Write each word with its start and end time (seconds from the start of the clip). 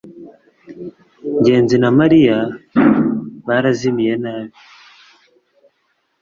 ngenzi 1.37 1.75
na 1.79 1.89
mariya 1.99 2.37
barazimiye 3.47 4.13
nabi 4.23 4.55